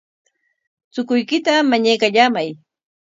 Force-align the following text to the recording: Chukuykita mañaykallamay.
Chukuykita 0.93 1.53
mañaykallamay. 1.69 2.49